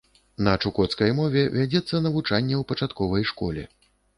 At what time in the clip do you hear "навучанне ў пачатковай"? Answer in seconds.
2.07-3.31